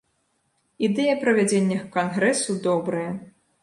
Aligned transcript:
Ідэя 0.87 1.19
правядзення 1.25 1.79
кангрэсу 1.99 2.61
добрая. 2.69 3.11